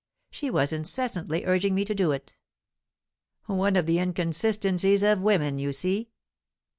[0.31, 2.33] She was incessantly urging me to it.
[3.45, 6.09] One of the inconsistencies of women, you see."